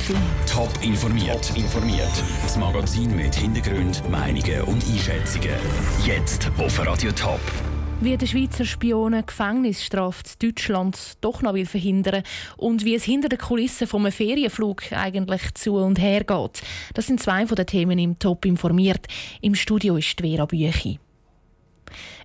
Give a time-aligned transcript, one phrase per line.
[0.00, 0.16] 5 Uhr.
[0.46, 1.52] Top informiert.
[1.56, 2.24] informiert.
[2.42, 5.50] Das Magazin mit Hintergrund, Meinungen und Einschätzungen.
[6.04, 7.40] Jetzt auf Radio Top.
[8.00, 12.22] Wie der Schweizer Spione Gefängnisstrafe in Deutschland doch noch will verhindern
[12.56, 16.62] und wie es hinter den Kulissen vom Ferienflug eigentlich zu und her geht.
[16.94, 19.06] Das sind zwei von den Themen im Top informiert.
[19.42, 20.98] Im Studio ist Vera Büchi.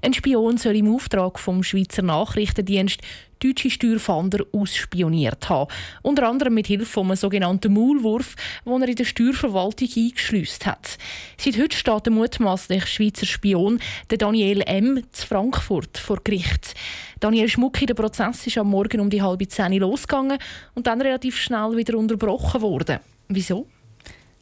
[0.01, 3.01] Ein Spion soll im Auftrag vom Schweizer Nachrichtendienst
[3.43, 5.71] deutsche Steuerfahnder ausspioniert haben.
[6.01, 8.35] Unter anderem mit Hilfe von einem sogenannten Maulwurf,
[8.65, 10.97] den er in der Steuerverwaltung eingeschlüsst hat.
[11.37, 16.75] Seit heute steht der mutmaßliche Schweizer Spion, der Daniel M., zu Frankfurt vor Gericht.
[17.19, 20.37] Daniel Schmucki, der Prozess ist am Morgen um die halbe Zehn losgegangen
[20.73, 22.99] und dann relativ schnell wieder unterbrochen worden.
[23.27, 23.67] Wieso?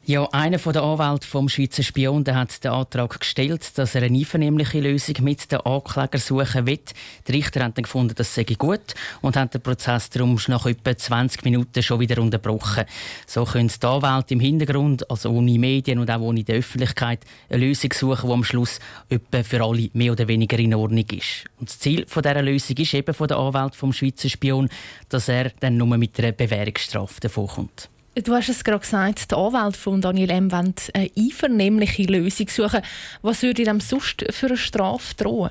[0.06, 4.18] Ja, einer der Anwälte vom Schweizer Spion der hat den Antrag gestellt, dass er eine
[4.18, 6.82] einvernehmliche Lösung mit den Ankläger suchen will.
[7.26, 10.98] Die Richter haben dann gefunden, das sei gut und haben den Prozess darum nach etwa
[10.98, 12.84] 20 Minuten schon wieder unterbrochen.
[13.26, 17.66] So können die Anwälte im Hintergrund, also ohne Medien und auch ohne die Öffentlichkeit, eine
[17.66, 21.46] Lösung suchen, die am Schluss etwa für alle mehr oder weniger in Ordnung ist.
[21.62, 24.68] Und das Ziel dieser Lösung ist eben von der Anwalt vom Schweizer Spion,
[25.08, 27.88] dass er dann nur mit einer Bewährungsstrafe davonkommt.
[28.16, 30.52] Du hast es gerade gesagt, der Anwalt von Daniel M.
[30.52, 32.82] will eine einvernehmliche Lösung suchen.
[33.24, 35.50] Was würde ihm sonst für eine Strafe drohen?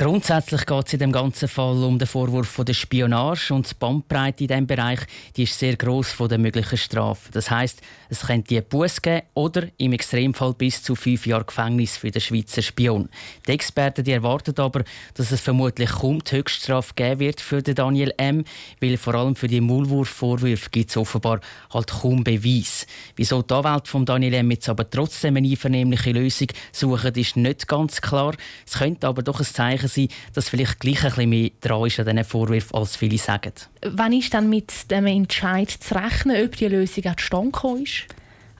[0.00, 3.74] Grundsätzlich geht es in dem ganzen Fall um den Vorwurf von der Spionage und die
[3.78, 5.00] Bandbreite in diesem Bereich
[5.36, 7.30] die ist sehr groß von der möglichen Strafe.
[7.32, 11.98] Das heißt, es könnte einen Buß geben oder im Extremfall bis zu fünf Jahre Gefängnis
[11.98, 13.10] für den Schweizer Spion.
[13.46, 17.74] Die Experten die erwarten aber, dass es vermutlich kaum die Höchststrafe geben wird für den
[17.74, 18.44] Daniel M.,
[18.80, 21.40] weil vor allem für die Maulwurfvorwürfe gibt es offenbar
[21.74, 22.86] halt kaum Beweis.
[23.16, 24.50] Wieso die Anwälte von Daniel M.
[24.50, 28.34] jetzt aber trotzdem eine einvernehmliche Lösung suchen, ist nicht ganz klar.
[28.66, 32.00] Es könnte aber doch ein Zeichen sein, dass vielleicht gleich ein bisschen mehr dran ist
[32.00, 33.52] an diesen Vorwürfen, als viele sagen.
[33.82, 38.06] Wann ist dann mit dem Entscheid zu rechnen, ob die Lösung an Stand gekommen ist?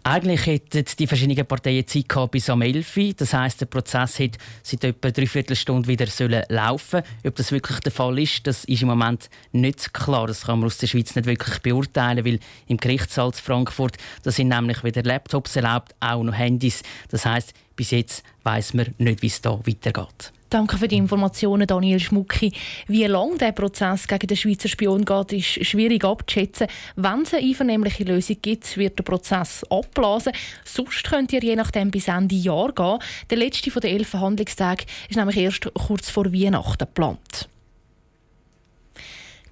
[0.03, 3.12] Eigentlich hätten die verschiedenen Parteien Zeit gehabt bis am 11 Uhr.
[3.14, 7.81] Das heisst, der Prozess hätte seit etwa dreiviertel Stunde wieder sollen laufen Ob das wirklich
[7.81, 10.27] der Fall ist, das ist im Moment nicht klar.
[10.27, 14.31] Das kann man aus der Schweiz nicht wirklich beurteilen, weil im Gerichtssaal zu Frankfurt da
[14.31, 16.83] sind nämlich weder Laptops erlaubt, auch noch Handys.
[17.10, 20.33] Das heisst, bis jetzt weiß man nicht, wie es da weitergeht.
[20.50, 22.53] Danke für die Informationen, Daniel Schmucki.
[22.88, 26.66] Wie lange der Prozess gegen den Schweizer Spion geht, ist schwierig abzuschätzen.
[26.97, 30.33] Wenn es eine einvernehmliche Lösung gibt, wird der Prozess abblasen.
[30.65, 32.99] Sonst könnt ihr je nachdem bis Ende Jahr gehen.
[33.31, 37.49] Der letzte von den elf Verhandlungstagen ist nämlich erst kurz vor Weihnachten geplant.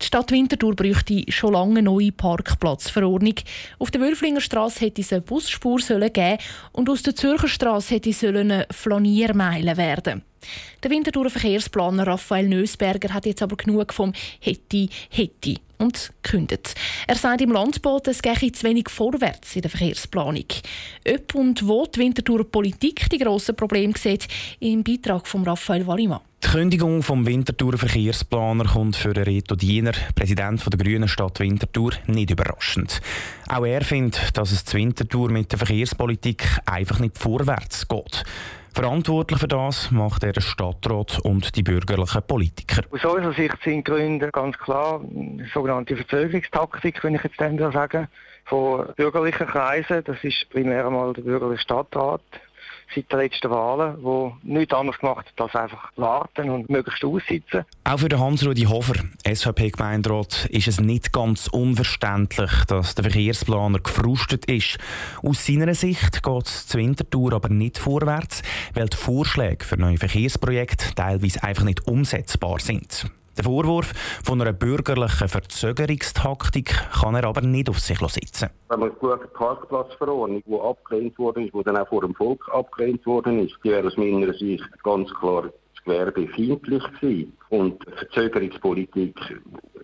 [0.01, 3.35] Die Stadt Winterthur bräuchte schon lange eine neue Parkplatzverordnung.
[3.79, 6.39] Auf der Wölflinger Straße hätte es eine Busspur geben
[6.73, 10.23] und aus der Zürcher Straße hätte es eine Flaniermeile werden
[10.83, 16.75] der Winterthurer Verkehrsplaner Raphael Nösberger hat jetzt aber genug vom «Hätti, hätti» und kündet.
[17.07, 20.47] Er sagt im Landbot, es gehe zu wenig vorwärts in der Verkehrsplanung.
[21.09, 24.29] Ob und wo die Winterthurer Politik die grossen Probleme sieht,
[24.61, 26.21] im Beitrag von Raphael Wallimann.
[26.45, 32.31] Die Kündigung vom Winterthurer Verkehrsplaner kommt für Reto Diener, Präsident der Grünen Stadt Winterthur, nicht
[32.31, 33.01] überraschend.
[33.49, 38.23] Auch er findet, dass es zu Winterthur mit der Verkehrspolitik einfach nicht vorwärts geht.
[38.73, 42.83] Verantwortlich für das macht er der Stadtrat und die bürgerlichen Politiker.
[42.93, 45.01] Aus unserer Sicht sind Gründe ganz klar
[45.53, 48.07] sogenannte Verzögerungstaktik, wenn ich jetzt sagen
[48.45, 50.05] von bürgerlichen Kreisen.
[50.05, 52.23] Das ist primär einmal der bürgerliche Stadtrat,
[52.95, 57.65] seit den letzten Wahlen, wo nichts anderes gemacht hat, als einfach warten und möglichst aussitzen.
[57.85, 64.79] Auch für Hans-Rudi Hofer, SVP-Gemeinderat, ist es nicht ganz unverständlich, dass der Verkehrsplaner gefrustet ist.
[65.23, 68.43] Aus seiner Sicht geht es zur Wintertour aber nicht vorwärts,
[68.75, 73.11] weil die Vorschläge für neue Verkehrsprojekte teilweise einfach nicht umsetzbar sind.
[73.39, 73.93] Der Vorwurf
[74.25, 78.51] von einer bürgerlichen Verzögerungstaktik kann er aber nicht auf sich sitzen.
[78.69, 83.07] Wenn man die Parkplatzverordnung, die abgelehnt worden ist, die dann auch vor dem Volk abgelehnt
[83.07, 87.37] worden ist, die wäre aus meiner Sicht ganz klar das Gewerbe feindlich gewesen.
[87.51, 89.15] Und Verzögerungspolitik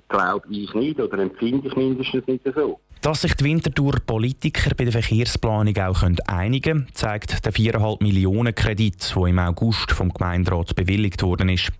[0.09, 2.81] glaube ich nicht oder empfinde ich mindestens nicht so.
[3.05, 8.55] Dass sich die Winterthur Politiker bei der Verkehrsplanung auch einigen können, zeigt der 4,5 Millionen
[8.55, 11.71] Kredit, der im August vom Gemeinderat bewilligt worden ist.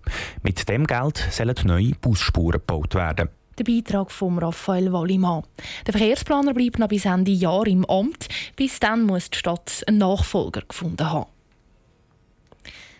[0.43, 3.29] Mit dem Geld sollen neue Busspuren gebaut werden.
[3.57, 5.41] Der Beitrag von Raphael Wallimann.
[5.87, 8.27] Der Verkehrsplaner bleibt noch bis Ende Jahr im Amt.
[8.55, 11.25] Bis dann muss die Stadt einen Nachfolger gefunden haben.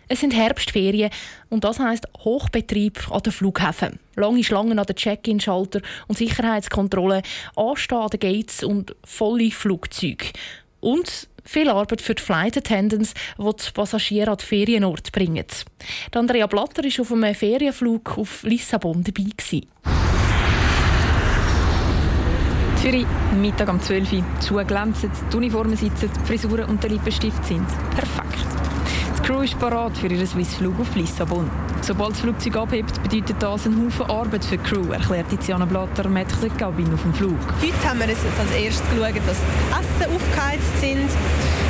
[0.08, 1.10] Es sind Herbstferien
[1.50, 4.00] und das heißt Hochbetrieb an den Flughäfen.
[4.16, 7.22] Lange Schlangen an den Check-in-Schalter und Sicherheitskontrolle,
[7.56, 10.28] Anstehen an den Gates und volle Flugzeuge.
[10.80, 15.46] Und viel Arbeit für die Flight Attendants, die die Passagiere an den Ferienort bringen.
[16.14, 19.62] Andrea Blatter war auf einem Ferienflug auf Lissabon dabei.
[22.82, 23.06] Zürich,
[23.42, 24.14] Mittag um 12
[24.52, 24.64] Uhr.
[24.64, 28.55] Die glänzen, die Uniformen sitzen, die Frisuren und der Lippenstift sind perfekt.
[29.26, 31.50] Crew ist parat für ihren Swissflug auf Lissabon.
[31.82, 36.08] Sobald das Flugzeug abhebt, bedeutet das einen Haufen Arbeit für die Crew, erklärt Tiziana Blatter,
[36.08, 37.40] Maître de auf dem Flug.
[37.60, 41.10] Heute haben wir jetzt als erstes geschaut, dass die Essen aufgeheizt sind.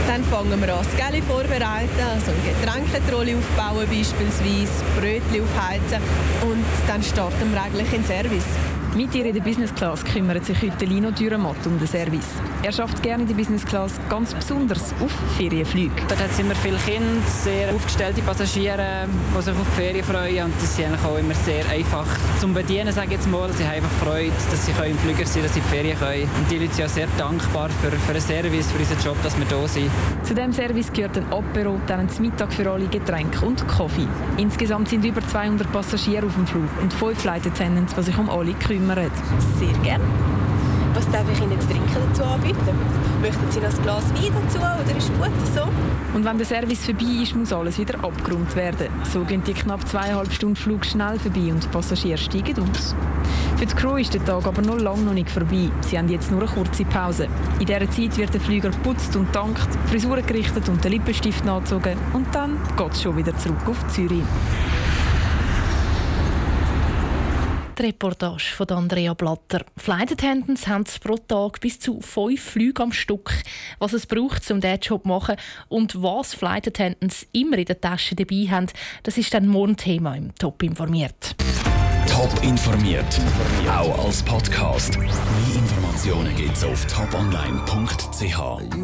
[0.06, 6.04] Dann fangen wir an, das Gälle vorbereiten, also eine Getränketrolle aufbauen beispielsweise, Brötchen aufheizen
[6.44, 8.75] und dann starten wir eigentlich in Service.
[8.96, 12.30] Mit ihr in der Business Class kümmert sich heute Lino Dürrematt um den Service.
[12.64, 15.98] Er schafft gerne in der Business Class, ganz besonders auf Ferienflügen.
[16.08, 20.46] Dort hat es immer viele Kinder, sehr aufgestellte Passagiere, die sich auf die Ferien freuen.
[20.46, 22.08] Und das sind auch immer sehr einfach
[22.40, 23.52] zum Bedienen, sage ich jetzt mal.
[23.52, 26.30] Sie haben einfach Freude, dass sie im Flüger sind, dass sie in die Ferien können.
[26.40, 29.38] Und die Leute sind ja sehr dankbar für, für den Service, für unseren Job, dass
[29.38, 29.92] wir hier sind.
[30.24, 34.08] Zu diesem Service gehört ein Apero, dann zum Mittag für alle Getränke und Kaffee.
[34.38, 38.30] Insgesamt sind über 200 Passagiere auf dem Flug und fünf Flight Attendants, die sich um
[38.30, 39.12] alle kümmern kümmern?
[39.60, 40.04] Sehr gerne.
[40.94, 42.58] Was darf ich Ihnen zu trinken dazu anbieten?
[43.22, 45.64] Möchten Sie noch ein Glas Wein dazu oder ist gut so?
[46.14, 48.88] Und wenn der Service vorbei ist, muss alles wieder abgerundet werden.
[49.12, 52.96] So gehen die knapp zweieinhalb Stunden Flug schnell vorbei und die Passagiere steigen aus.
[53.58, 55.70] Für die Crew ist der Tag aber noch lange noch nicht vorbei.
[55.82, 57.28] Sie haben jetzt nur eine kurze Pause.
[57.60, 61.98] In dieser Zeit wird der Flüger putzt und tankt, Frisuren gerichtet und der Lippenstift nachgezogen
[62.14, 64.24] und dann geht es schon wieder zurück auf Zürich.
[67.78, 69.66] Die Reportage von Andrea Blatter.
[69.76, 73.34] Flight Attendants haben pro Tag bis zu fünf Flüge am Stück.
[73.80, 75.36] Was es braucht, um diesen Job zu machen
[75.68, 78.68] und was Flight Attendants immer in der Tasche dabei haben,
[79.04, 81.36] das ist dann morgen Thema im Top informiert.
[82.08, 83.20] Top informiert,
[83.68, 84.98] auch als Podcast.
[84.98, 85.10] Mehr
[85.56, 88.76] Informationen gibt's auf toponline.ch.